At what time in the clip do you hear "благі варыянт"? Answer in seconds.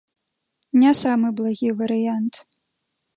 1.39-2.33